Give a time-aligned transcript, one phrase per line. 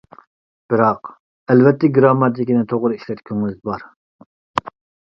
[0.73, 1.11] بىراق،
[1.55, 3.89] ئەلۋەتتە گىرامماتىكىنى توغرا ئىشلەتكۈڭىز بار.